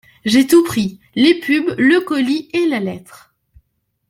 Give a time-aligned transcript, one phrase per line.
[0.25, 3.35] J’ai tout pris, les pubs, le colis et la lettre.